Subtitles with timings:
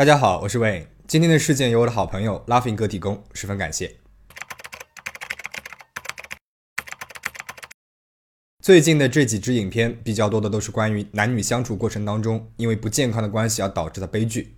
[0.00, 0.86] 大家好，我是 Wayne。
[1.06, 3.96] 今天的事件由我的好朋友 Laughing 哥提供，十分感谢。
[8.62, 14.56] 最近的这几支影片比较多的都是关于男女相处过程当中因为不健康的关系而导致的悲剧。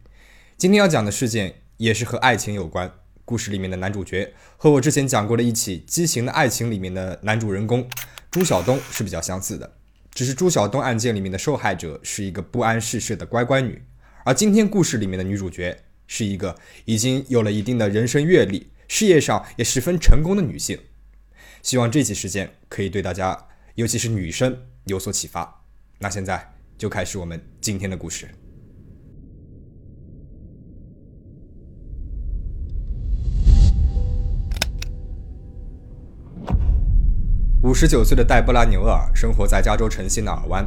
[0.57, 2.89] 今天要讲的事件也是和爱情有关。
[3.25, 7.91] 故事里面的男主角和我之前讲过的一起畸形的爱情里面的男主人公
[8.31, 9.73] 朱晓东是比较相似的，
[10.15, 13.83] 只是朱晓东案件里面的受害者是一个不谙世事的乖乖女。
[14.25, 15.77] 而今天故事里面的女主角
[16.07, 20.79] 是一个已经有了一定的人生阅历、事业上也十分成功的女性。
[21.61, 25.63] 希望这起事件可以对大家，尤其是女生有所启发。
[25.99, 28.29] 那现在就开始我们今天的故事。
[37.65, 40.65] 五十九岁的黛布拉·纽尔生活在加州城西的尔湾，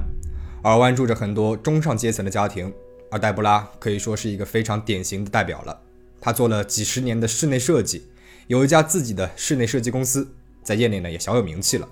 [0.64, 2.74] 尔湾住着很多中上阶层的家庭。
[3.16, 5.80] 而黛布拉可以说是一个非常典型的代表了。
[6.20, 8.10] 她做了几十年的室内设计，
[8.48, 10.28] 有一家自己的室内设计公司，
[10.62, 11.88] 在业内呢也小有名气了。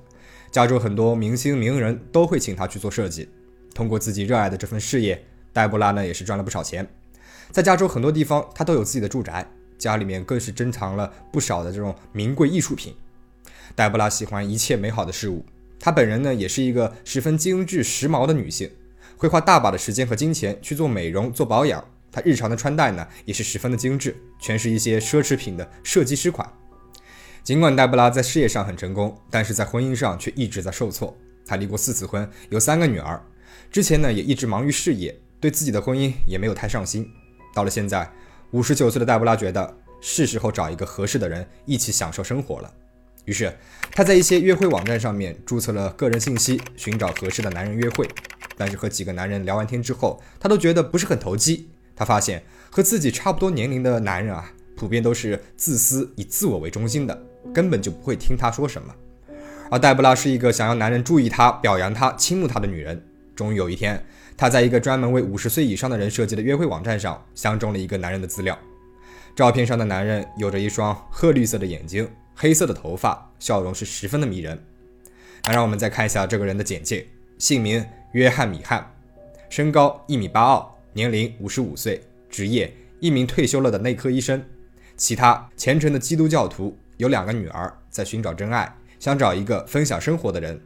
[0.52, 3.30] 加州很多明星名人都会请她去做设计。
[3.74, 6.86] 通过自己热爱的这份事业，黛布拉呢也是赚了不少钱。
[7.52, 12.94] 在加州很多地方，她都有自己的住宅，家里面更是珍藏了不少的这种名贵艺术品。
[13.78, 15.46] 黛布拉喜欢一切美好的事物，
[15.80, 18.70] 她本人呢也是一个十分精致时髦的女性。
[19.24, 21.82] 会花大把的时间和金钱去做美容、做保养。
[22.12, 26.46] 她日常的穿戴呢，也是十分的精致，全是一些奢侈品的设计师款。
[27.42, 31.16] 尽管黛布拉在事业上很成功，但是在婚姻上却一直在受挫。
[31.46, 33.18] 她离过四次婚，有三个女儿。
[33.72, 37.10] 之前呢，也一直忙于事业，对自己的婚姻也没有太上心。
[37.56, 38.12] 到了现在，
[38.52, 42.70] 五十九岁的黛布拉觉得是时候找一个合适的人一起享受生活了。
[43.24, 43.58] 于是，
[43.90, 48.06] 她在一些约会网站上面注册了个人信息，寻找合适的男人约会。
[48.56, 51.70] 但是和几个男人聊完天之后，她都觉得不是很投机。
[51.96, 58.94] 她发现和自己差不多年龄的男人啊，普遍都是自私、以自我为中心的，根本就不会听她说什么。
[59.70, 63.04] 而黛布拉是一个想要男人注意她、表扬她、倾慕她的女人。
[63.36, 64.04] 终于有一天，
[64.38, 68.58] 她在一个专门为五十岁以上的人设计的约会网站上相中了一个男人的资料。
[69.36, 74.64] 照片上的男人有着一双褐绿色的眼睛、黑色的头发，笑容是十分的迷人。
[75.46, 77.08] 那让我们再看一下这个人的简介：
[77.40, 77.84] 姓名。
[78.14, 78.88] 约翰·米汉，
[79.50, 84.44] 身高一米八二，年龄五十五岁，职业一名退休了的内科医生。
[84.96, 90.62] 其他虔诚的基督教徒，有两个女儿，在寻找真爱，想找一个分享生活的人。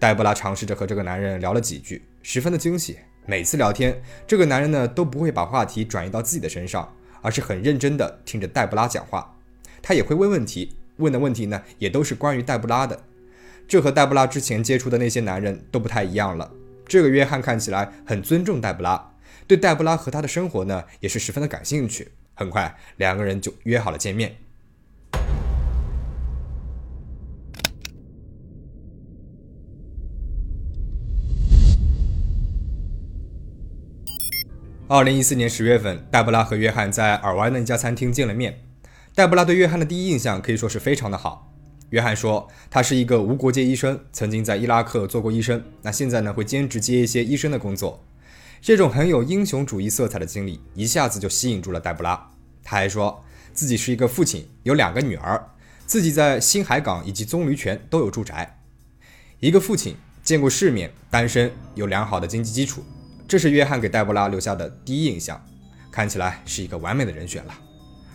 [0.00, 2.98] 黛布拉尝试着和这个男人聊了几句，十分的惊喜。
[3.24, 6.92] 每次聊天，这个男人呢都不会把话题转移到自己的身上，
[7.22, 9.32] 而是很认真地听着黛布拉讲话。
[9.80, 13.00] 他也会问问题，问的问题呢也都是关于黛布拉的。
[13.68, 16.50] 这和黛布拉之前接触的那些男人都不太一样了。
[16.86, 19.12] 这个约翰看起来很尊重黛布拉，
[19.46, 22.12] 对黛布拉和她的生活呢也是十分的感兴趣。
[22.32, 24.36] 很快，两个人就约好了见面。
[34.88, 38.60] 二零一四年十月份，黛布拉和约翰在尔湾的一家餐厅见了面。
[39.14, 41.47] 黛布拉对约翰的第一印象可以说是非常的好。
[41.90, 45.62] 约翰说，他是一个无国界医生，曾经在伊拉克做过医生。
[45.82, 48.04] 那现在呢，会兼职接一些医生的工作。
[48.60, 52.30] 这种很有英雄主义色彩的经历，一下子就吸引住了黛布拉。
[52.62, 55.42] 他还说自己是一个父亲，有两个女儿，
[55.86, 58.58] 自己在新海港以及棕榈泉都有住宅。
[59.40, 62.82] 一个父亲，见过世面，单身，有良好的经济基础，
[63.26, 65.42] 这是约翰给黛布拉留下的第一印象。
[65.90, 67.54] 看起来是一个完美的人选了。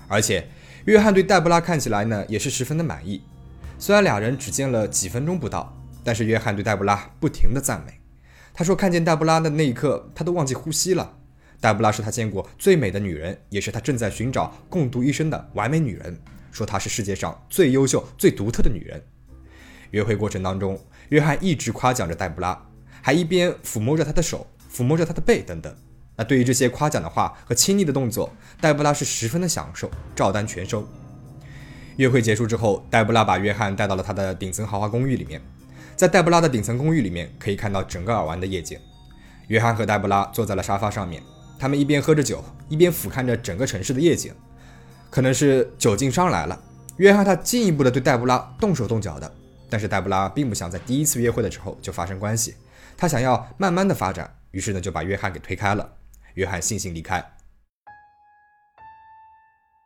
[0.08, 0.48] 而且，
[0.86, 3.24] 约翰对黛布拉看起来呢，也是十分的满意。
[3.84, 8.00] 虽然俩人只见了几分钟不到，但是约翰对黛布拉不停的赞美。
[8.54, 11.18] 他说看见黛布拉的那一刻，他都忘记呼吸了。
[11.60, 16.18] 黛布拉是他见过最美的女人，也是他正在寻找共度一生的完美女人。
[16.50, 19.04] 说她是世界上最优秀、最独特的女人。
[19.92, 20.80] 约会过程当中，
[21.10, 22.58] 约翰一直夸奖着黛布拉，
[23.02, 25.76] 还一边抚摸着她的手，抚摸着她的背等等。
[26.16, 30.88] 那对于这些夸奖的话和亲昵的动作，黛布拉是十分的享受，照单全收。
[31.98, 35.42] 约会结束之后，黛布拉把约翰带到了他的顶层豪华公寓里面。
[35.96, 38.80] 在黛布拉的顶层公寓里面，可以看到整个尔湾的夜景。
[39.48, 41.22] 约翰和黛布拉坐在了沙发上面，
[41.60, 44.34] 他们一边喝着酒，一边俯瞰着整个城市的夜景。
[45.12, 46.60] 可能是酒劲上来了，
[46.98, 49.32] 约翰他进一步的对黛布拉动手动脚的。
[49.70, 52.56] 但是黛布拉并不想在第一次约会的时候就发生关系，
[52.98, 55.94] 他想要慢慢的发展，于是呢就把约翰给推开了。
[56.34, 57.24] 约翰悻悻离开。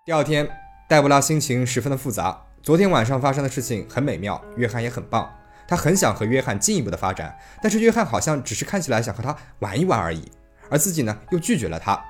[0.05, 0.66] 第二天。
[0.89, 2.45] 黛布拉心情十分的复杂。
[2.63, 5.29] 昨天晚上发生的事情很美妙，约翰也很棒，
[5.67, 10.31] 他很想和约翰进一步的发展，但是约翰好像只是看起来想和他玩一玩而已，
[10.69, 12.01] 而自己呢又拒绝了他。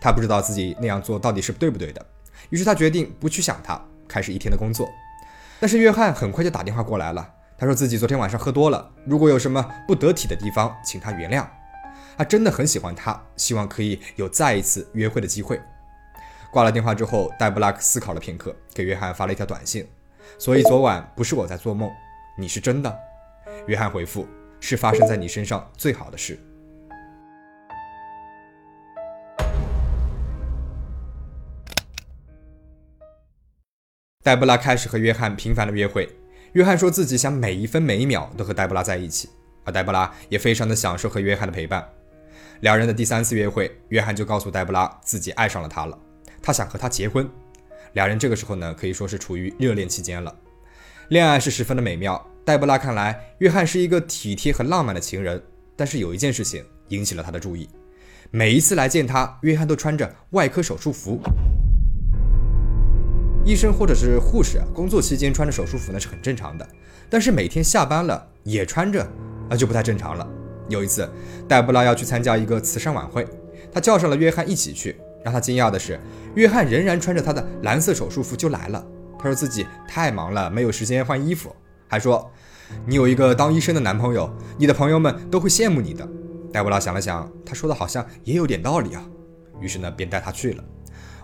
[0.00, 2.06] 他不知道自己那样做到底是对不对的，
[2.50, 4.88] 于是他决定不去想他，开始一天的工作。
[5.58, 7.28] 但是约翰很快就打电话过来了，
[7.58, 11.44] 他说自己昨天晚上喝多了，如果有什么不得体的地方，请他原谅。
[12.16, 15.60] 他真的很喜欢他，希望可以有再一次约会的机会。
[16.52, 19.88] 挂了电话之后，戴布拉思考了片刻，给约翰发了一条短信。
[20.38, 21.90] 所以昨晚不是我在做梦，
[22.36, 22.94] 你是真的。
[23.66, 24.28] 约翰回复：
[24.60, 26.38] 是发生在你身上最好的事。
[34.22, 36.06] 黛布拉开始和约翰频繁的约会。
[36.52, 39.30] 约翰说自己想每一分每一秒都和黛布拉在一起，
[39.64, 41.88] 而黛布拉也非常的享受和约翰的陪伴。
[42.60, 45.98] 两人的第三次约会，约翰就告诉黛布拉自己爱上了她了，
[46.42, 47.28] 他想和她结婚。
[47.92, 50.34] 两人这个时候呢，可以说是处于热恋期间了，
[51.08, 52.26] 恋爱是十分的美妙。
[52.44, 55.40] 黛布拉看来，约翰是一个体贴和浪漫的情人，
[55.76, 57.68] 但是有一件事情引起了他的注意：
[58.30, 61.20] 每一次来见他，约翰都穿着外科手术服。
[63.44, 66.66] 医生或者是护士工作期间穿着手术服那是很正常的，
[67.10, 69.06] 但是每天下班了也穿着，
[69.48, 70.28] 那就不太正常了。
[70.68, 71.08] 有一次，
[71.46, 73.26] 黛布拉要去参加一个慈善晚会，
[73.72, 74.96] 她叫上了约翰一起去。
[75.24, 76.00] 让他惊讶的是，
[76.34, 78.84] 约翰仍然穿着他的蓝色手术服就来了。
[79.18, 81.54] 他说自己太忙了，没有时间换衣服，
[81.86, 82.30] 还说
[82.86, 84.28] ：“你有一个当医生的男朋友，
[84.58, 86.08] 你的朋友们都会羡慕你的。”
[86.52, 89.02] 黛布拉想了想，他说的好像也有点道理啊，
[89.60, 90.64] 于是呢便带他去了。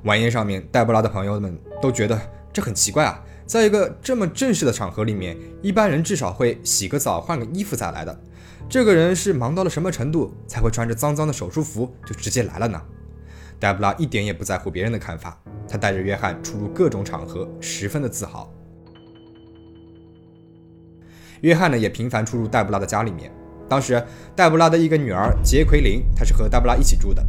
[0.05, 2.19] 晚宴上面，黛布拉的朋友们都觉得
[2.53, 8.21] 这很奇怪啊，在一个这么正式的场合里面，一般人至少会洗个澡、换个衣服再来的。
[8.69, 12.81] 这个人是忙到了什么程度，才会穿着脏脏的手术服就直接来了呢？
[13.61, 15.37] 黛布拉一点也不在乎别人的看法，
[15.69, 18.53] 他带着约翰出入各种场合，十分的自豪。
[21.41, 23.33] 约翰呢，也频繁出入黛布拉的家里面。
[23.69, 24.03] 当时，
[24.35, 27.25] 黛布拉的一个女儿杰奎琳，她是和黛布拉一起住的。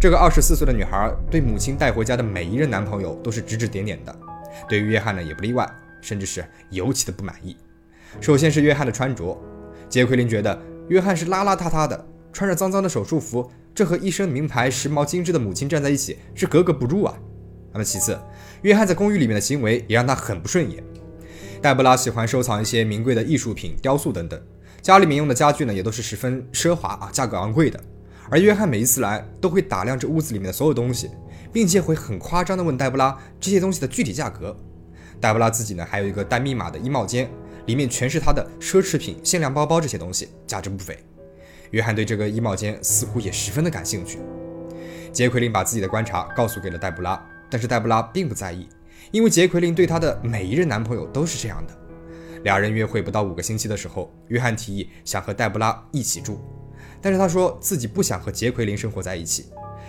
[0.00, 4.16] 这个二十四岁的女孩对母亲带回家的每一任男朋友都是指指点点的，
[4.68, 5.68] 对于约翰呢也不例外，
[6.00, 7.56] 甚至是尤其的不满意。
[8.20, 9.40] 首先是约翰的穿着，
[9.88, 17.14] 杰奎琳觉得约翰是邋邋遢遢的，穿着脏脏的手术服，这和一身名牌、时髦精致的母亲站在一起是格格不入啊。
[17.72, 18.18] 那么其次，
[18.62, 20.82] 约翰在公寓里面的行为也让他很不顺眼。
[21.62, 24.42] 黛布拉喜欢收藏一些名贵的艺术品、雕塑等等，
[24.82, 27.78] 家里面用的家具呢也都是十分奢华啊，价格昂贵的。
[28.28, 31.08] 而约翰每一次来都会打量这屋子里面的所有东西，
[31.52, 34.58] 并且会很夸张地问黛布拉这些东西的具体价格。
[35.20, 37.30] 黛布拉自己呢还有一个带密码的衣帽间，
[37.66, 40.98] 里面全是他的奢侈品、限量包包这些东西，价值不菲。
[41.70, 44.18] 约翰对这个衣帽间似乎也十分的感兴趣。
[45.12, 47.20] 杰奎琳把自己的观察告诉给了黛布拉，
[47.50, 48.68] 但是黛布拉并不在意，
[49.10, 51.76] 因为杰奎琳对她的每一任男朋友都是这样的。
[52.44, 56.40] 俩人约会不到五个星期的时候，约翰提议想和黛布拉一起住。
[57.00, 59.46] 但是他说自己不想和杰奎琳生活在一起，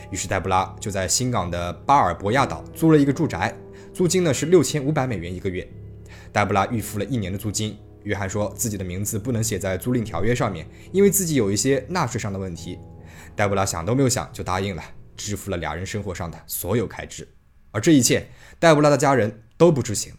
[0.10, 3.54] 于是黛布拉就在新港的巴尔博亚岛租了一个住宅，
[3.94, 5.68] 租金呢是六千五百美元一个月。
[6.32, 7.78] 黛布拉预付了一年的租金。
[8.04, 12.80] 约翰说自己的名字不能写在租赁条约上面，因为自己有一些纳税上的问题。
[13.36, 14.84] 黛布拉想都没有想就答应了，
[15.16, 17.28] 支付了俩人生活上的所有开支。
[17.72, 20.14] 而这一切，黛布拉的家人都不知情。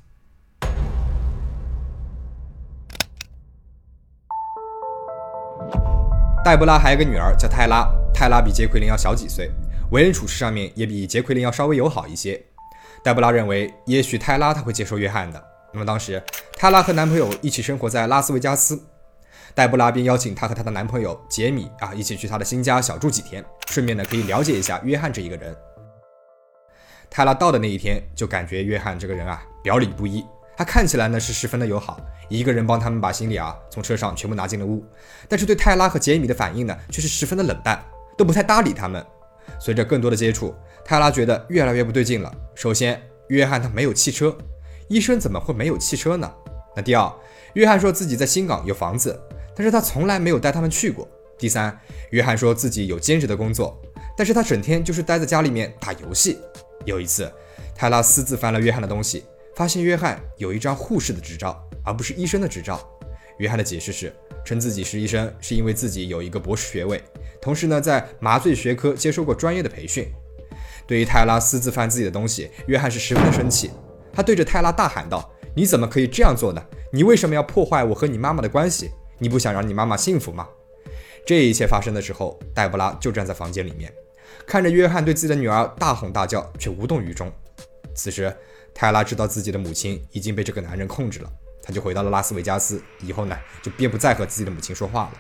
[6.45, 9.51] 黛布拉还有个女儿叫泰拉，泰拉比杰奎琳要小几岁，
[9.91, 12.43] 为人处事上面也比杰奎琳要稍微友好一些。
[13.05, 15.43] 黛布拉认为，也许泰拉她会接受约翰的。
[15.73, 16.23] 那么当时，
[16.55, 18.83] 泰拉和男朋友一起生活在拉斯维加斯，
[19.55, 25.57] 黛布拉便邀请她和她的男朋友杰米啊一起去她的新家小住几天，顺便呢可以了解一下约翰这一个人。
[27.09, 30.25] 泰拉到的那一天，就感觉约翰这个人啊表里不一。
[30.57, 31.99] 他看起来呢是十分的友好，
[32.29, 34.85] 一个人帮他们把行李啊从车上全部拿进了屋，
[35.27, 37.83] 但是对泰拉和杰米的反应呢却是十分的冷淡，
[38.17, 39.05] 都不太搭理他们。
[39.59, 42.33] 随着更多的接触，泰拉觉得越来越不对劲了。
[42.55, 44.37] 首先，约翰他没有汽车，
[44.91, 46.29] 医生怎么会没有汽车呢？
[46.75, 47.09] 那第二，
[47.55, 49.17] 约翰说自己在新港有房子，
[49.55, 51.09] 但是他从来没有带他们去过。
[51.39, 51.79] 第三，
[52.11, 53.81] 约翰说自己有兼职的工作，
[54.17, 56.39] 但是他整天就是待在家里面打游戏。
[56.85, 57.33] 有一次，
[57.73, 59.25] 泰拉私自翻了约翰的东西。
[59.55, 62.81] 发现约翰有一张护士的执照，而不是医生的执照。
[63.39, 64.13] 约翰的解释是，
[64.45, 67.01] 称自己是医生是因为自己有一个博士学位，
[67.41, 70.09] 同时呢在麻醉学科接受过专业的培训。
[70.85, 73.71] 对于泰拉私自翻自己的东西，约翰是十分的生气。
[74.13, 76.63] 他对着泰拉大喊道：“你怎么可以这样做呢？
[76.93, 78.91] 你为什么要破坏我和你妈妈的关系？
[79.19, 80.49] 你不想让你妈妈幸福吗？”
[81.27, 83.93] 这一切发生的时候，黛布拉就站在房间里面，
[84.47, 87.31] 看着约翰对自己的女儿大吼大叫，却无动于衷。
[87.95, 88.35] 此时。
[88.73, 92.81] 泰拉知道自己的母亲已经被这个男人控制了，他就回到了拉斯维加斯。
[93.01, 95.13] 以后呢，就便不再和自己的母亲说话了。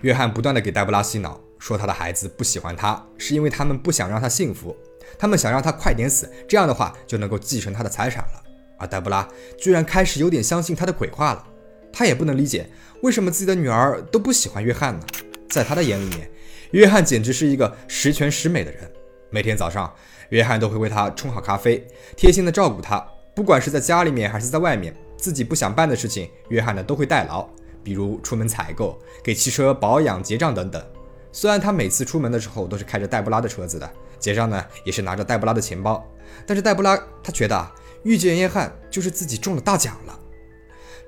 [0.00, 4.74] 约翰不断的给黛布拉洗脑，说他的孩子不喜欢他，是因为他们不想让他幸福，
[5.18, 8.42] 他们想让他快点死，这样的话就能够继承他的财产了。
[8.78, 9.26] 而黛布拉
[9.58, 11.46] 居然开始有点相信他的鬼话了。
[11.92, 12.68] 他也不能理解
[13.00, 15.06] 为什么自己的女儿都不喜欢约翰呢？
[15.48, 16.30] 在他的眼里面，
[16.72, 18.80] 约翰简直是一个十全十美的人。
[19.30, 19.90] 每天早上，
[20.28, 21.86] 约翰都会为他冲好咖啡，
[22.16, 22.98] 贴心的照顾他，
[23.34, 27.48] 不管是在家里面还是在外面，自己不想办的事情，约翰呢都会代劳，
[27.82, 30.84] 比如出门采购、给汽车保养、结账等等。
[31.32, 36.04] 虽然他每次出门的时候都是开着黛布拉的车子的，结账呢也是拿着黛布拉的钱包，
[36.46, 40.18] 但是黛布拉他觉得啊，遇见约翰就是自己中了大奖了。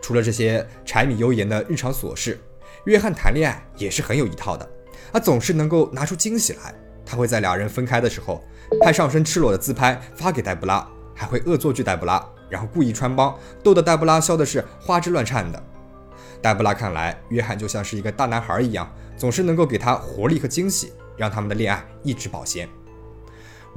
[0.00, 2.41] 除了这些柴米油盐的日常琐事，
[2.85, 4.69] 约翰谈恋爱也是很有一套的。
[5.12, 6.75] 他总是能够拿出惊喜来。
[7.05, 8.45] 他会在俩人分开的时候
[8.83, 15.62] 拍上身赤裸的自拍发给黛布拉，还会恶作剧黛布拉，然后故意穿帮，逗得黛布拉笑的是花枝乱颤的。
[16.43, 22.69] 黛布拉看来，约翰就像是一个大男孩一样，总是能够给她活力和惊喜，让他们的恋爱一直保鲜。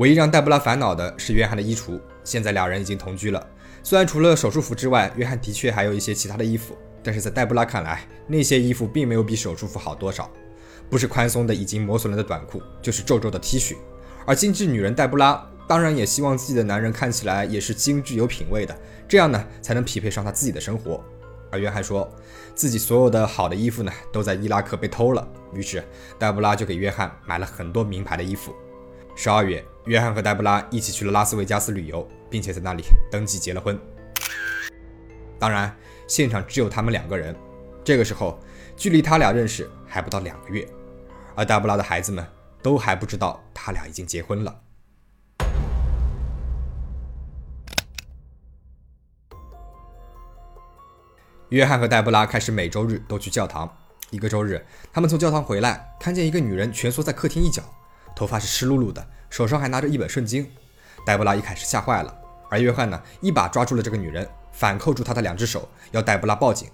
[0.01, 2.01] 唯一让黛布拉烦恼的是约翰的衣橱。
[2.24, 3.48] 现在俩人已经同居了。
[3.84, 10.27] 虽然除了手术服之外，约翰的确还有一些其他的衣服，但是在黛布拉看来，那些衣服并没有比手术服好多少。
[10.89, 13.75] 不是宽松的已经磨损了的短裤，就是皱皱的 T 恤。
[14.25, 18.75] 而精致女人黛布拉当然也希望自己的男人看起来也是精致有品位的，
[19.08, 21.03] 这样呢才能匹配上她自己的生活。
[21.51, 22.12] 而约翰说
[22.55, 25.84] 自己所有的好的衣服呢都在伊拉克被偷了，于是
[26.17, 28.51] 黛布拉就给约翰买了很多名牌的衣服。
[29.15, 33.79] 十二月，约翰和黛布拉一起去了拉斯维加斯旅游，并且在那里登记结了婚。
[35.37, 35.75] 当然，
[36.07, 37.35] 现场只有他们两个人。
[37.83, 38.39] 这个时候，
[38.75, 40.67] 距离他俩认识还不到两个月，
[41.35, 42.25] 而黛布拉的孩子们
[42.61, 44.61] 都还不知道他俩已经结婚了。
[51.49, 53.69] 约翰和黛布拉开始每周日都去教堂。
[54.09, 57.61] 一个周日，他们从教堂回来，看见一个女人蜷缩在客厅一角。
[58.21, 60.47] 头发是湿漉漉的，手上还拿着一本圣经。
[61.03, 62.15] 黛布拉一开始吓坏了，
[62.51, 66.69] 而约翰呢，一把抓住了这个女人，反扣住她的两只手，要黛布拉报警。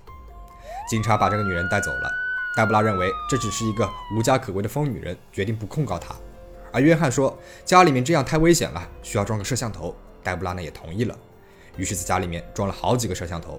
[0.90, 2.12] 警察把这个女人带走了。
[2.58, 6.14] 黛布拉认为这只是一个无家可归的疯女人，决定不控告她。
[6.74, 9.96] 而约翰说家里面这样太危险了，需要装个摄像头。
[10.22, 11.18] 黛布拉呢也同意了，
[11.78, 13.58] 于是在家里面装了好几个摄像头。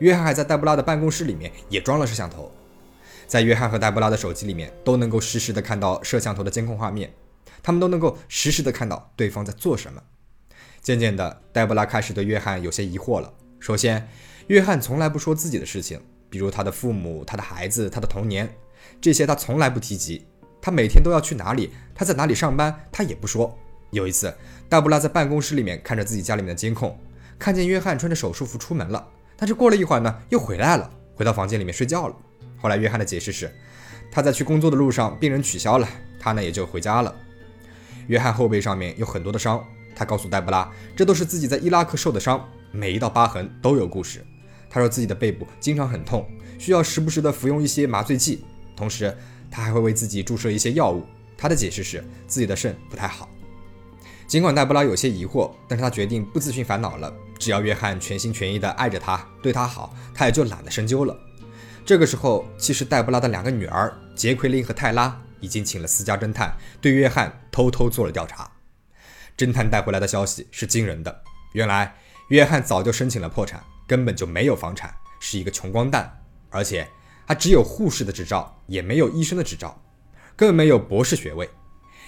[0.00, 2.52] 约翰还在黛布拉的办公室里面也装了摄像头。
[3.26, 7.10] 在约翰和黛布拉的手机里面都能够实时的看到摄像头的监控画面，
[7.62, 10.02] 他们都能够实时的看到对方在做什么。
[10.80, 13.32] 渐渐的，黛布拉开始对约翰有些疑惑了。
[13.60, 14.08] 首先，
[14.48, 18.52] 约翰从来不说自己的事情，比如他的父母、他的孩子、他的童年，
[19.00, 20.26] 这些他从来不提及。
[20.60, 23.56] 他每天都要去哪里，他在哪里上班，他也不说。
[23.90, 24.34] 有一次，
[24.68, 26.98] 黛布拉在办公室里面看着自己家里面的监控，
[27.38, 32.16] 看见约翰穿着手术服出门了，但是过了一会儿呢，又回来了，回到房间里面睡觉了。
[32.60, 33.52] 后来，约翰的解释是，
[34.10, 35.88] 他在去工作的路上，病人取消了，
[36.18, 37.14] 他呢也就回家了。
[38.06, 39.62] 约翰后背上面有很多的伤，
[39.94, 44.24] 他告诉黛布拉，这都是自己在伊拉克受的伤，每一道疤痕都有故事。
[44.68, 46.26] 他说自己的背部经常很痛，
[46.58, 48.44] 需要时不时的服用一些麻醉剂，
[48.74, 49.14] 同时
[49.50, 51.04] 他还会为自己注射一些药物。
[51.36, 53.28] 他的解释是自己的肾不太好。
[54.26, 61.14] 尽管黛布拉有些疑惑，但是他决定不自寻烦恼了，只要约翰全心全意的爱着他，对他好，他也就懒得深究了。
[61.84, 68.50] 这个时候，其实黛布拉的两个女儿杰奎琳和泰拉已经请了私家侦探，对约翰偷偷做了调查。
[69.36, 71.22] 侦探带回来的消息是惊人的：
[71.52, 71.94] 原来
[72.28, 76.88] 约翰早就申请了破产，根本就没有房产，是一个穷光蛋，而且
[77.26, 79.82] 他只有护士的执照，也没有医生的执照，
[80.36, 81.50] 更没有博士学位。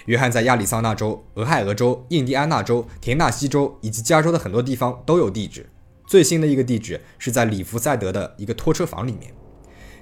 [0.07, 5.69] 约翰在亚利桑那州、俄亥俄州、印第安纳州、田纳西州以及加州的很多地方都有地址。
[6.07, 9.33] 最新的一个地址是在里弗赛德的一个拖车房里面。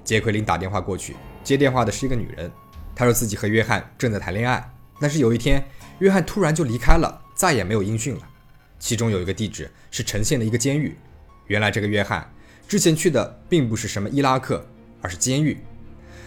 [0.03, 2.51] 杰奎琳打电话过去，接电话的是一个女人。
[2.95, 5.63] 他说自己和约翰正在谈恋爱，但是有一天，
[5.99, 8.21] 约翰突然就离开了，再也没有音讯了。
[8.79, 10.95] 其中有一个地址是呈现的一个监狱。
[11.47, 12.31] 原来这个约翰
[12.67, 14.65] 之前去的并不是什么伊拉克，
[15.01, 15.57] 而是监狱。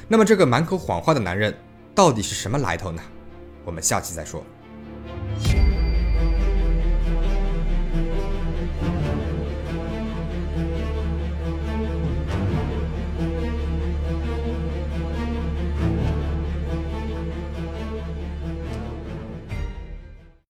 [0.08, 1.54] 那么这个满口谎话的男人
[1.94, 3.02] 到底是什么来头呢？
[3.64, 4.44] 我们下期再说。